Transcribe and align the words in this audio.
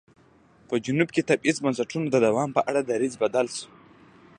په 0.67 0.75
جنوب 0.85 1.09
کې 1.15 1.21
د 1.23 1.27
تبعیض 1.29 1.57
بنسټونو 1.63 2.07
د 2.11 2.15
دوام 2.25 2.49
په 2.53 2.61
اړه 2.69 2.81
دریځ 2.89 3.13
بدل 3.23 3.45
شو. 3.55 3.67